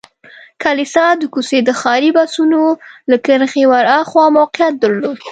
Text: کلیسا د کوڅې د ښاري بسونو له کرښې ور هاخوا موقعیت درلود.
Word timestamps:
کلیسا 0.63 1.05
د 1.17 1.21
کوڅې 1.33 1.59
د 1.65 1.69
ښاري 1.79 2.09
بسونو 2.17 2.61
له 3.09 3.17
کرښې 3.25 3.63
ور 3.71 3.85
هاخوا 3.93 4.25
موقعیت 4.37 4.73
درلود. 4.79 5.19